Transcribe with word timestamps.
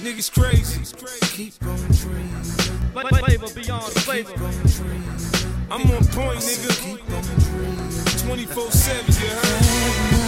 Niggas 0.00 0.30
crazy. 0.32 0.80
Keep 1.36 1.54
on 1.66 1.76
dreaming. 1.90 2.44
Flavor 3.18 3.52
beyond 3.52 3.92
flavor. 3.94 4.32
I'm 5.70 5.82
on 5.90 6.04
point, 6.06 6.38
nigga. 6.38 6.70
24 8.26 8.70
7, 8.70 9.06
you 9.06 9.28
heard? 9.28 10.27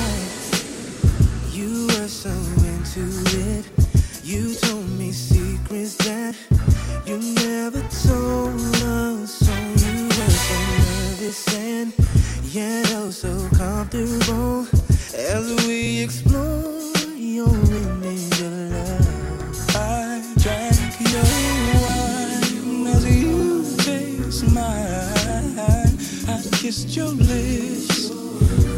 Kissed 26.70 26.94
your 26.94 27.08
lips. 27.08 28.10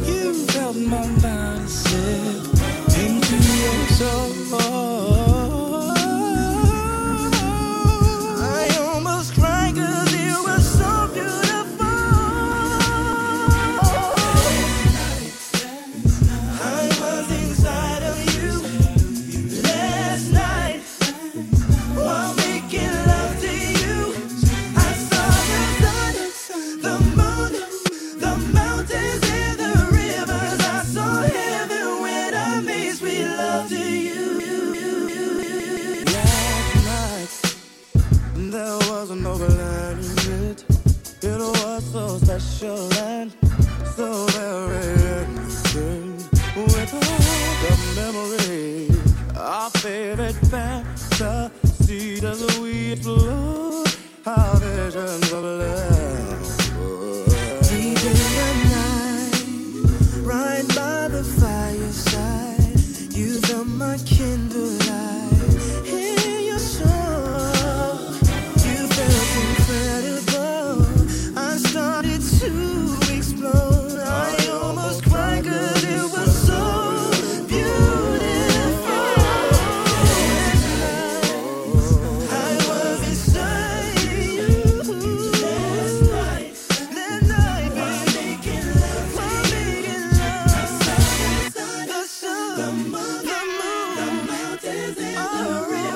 You 0.09 0.33
felt 0.47 0.77
my 0.77 1.07
body 1.21 1.67
slip 1.67 2.62
There 39.13 39.21
was 39.21 39.41
an 39.41 39.57
overlanding 39.57 40.51
it. 40.51 40.65
Was 41.23 41.85
so 41.93 42.19
special 42.19 42.93
and 42.95 43.31
so 43.95 44.27
very 44.29 44.95
innocent. 45.21 46.31
With 46.57 46.95
all 46.95 47.53
the 47.63 47.75
memories, 47.95 49.37
our 49.37 49.69
favorite 49.71 50.37
fantasy 50.47 52.27
as 52.27 52.59
we 52.59 52.93
explore 52.93 53.85
our 54.25 54.57
visions 54.57 55.33
of 55.33 55.45
love. 55.45 55.92
is 94.93 94.99
in 94.99 95.15
the 95.15 95.69
rain. 95.71 95.92